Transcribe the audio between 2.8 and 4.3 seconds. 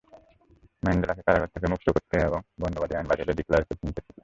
আইন বাতিলে ডিক্লার্কের ভূমিকা ছিল।